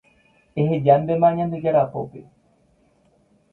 [0.55, 2.21] Ehejántema Ñandejára pópe